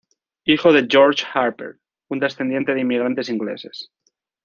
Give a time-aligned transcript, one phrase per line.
[0.45, 1.77] Hijo de George Harper
[2.09, 3.91] un descendiente de inmigrantes ingleses.